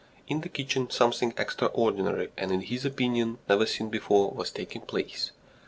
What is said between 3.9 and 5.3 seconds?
before, was taking place.